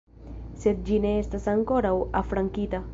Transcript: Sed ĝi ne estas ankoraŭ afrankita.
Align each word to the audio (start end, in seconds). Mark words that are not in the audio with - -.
Sed 0.63 0.81
ĝi 0.87 0.97
ne 1.05 1.13
estas 1.19 1.47
ankoraŭ 1.57 1.95
afrankita. 2.25 2.87